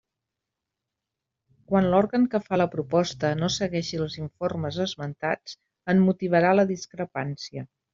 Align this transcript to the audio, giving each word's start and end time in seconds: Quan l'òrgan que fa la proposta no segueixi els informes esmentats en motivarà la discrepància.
Quan 1.73 1.89
l'òrgan 1.91 2.25
que 2.33 2.41
fa 2.47 2.59
la 2.63 2.67
proposta 2.77 3.33
no 3.43 3.51
segueixi 3.59 4.03
els 4.03 4.19
informes 4.25 4.83
esmentats 4.89 5.59
en 5.97 6.07
motivarà 6.11 6.59
la 6.61 6.69
discrepància. 6.77 7.69